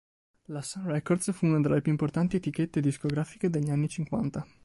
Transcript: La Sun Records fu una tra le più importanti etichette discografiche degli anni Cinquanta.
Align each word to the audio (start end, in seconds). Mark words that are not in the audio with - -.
La 0.45 0.63
Sun 0.63 0.85
Records 0.87 1.31
fu 1.31 1.45
una 1.45 1.61
tra 1.61 1.75
le 1.75 1.81
più 1.83 1.91
importanti 1.91 2.37
etichette 2.37 2.81
discografiche 2.81 3.51
degli 3.51 3.69
anni 3.69 3.87
Cinquanta. 3.87 4.43